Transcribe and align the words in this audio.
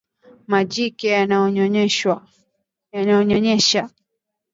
majike 0.51 1.07
yanayonyonyesha 1.17 3.81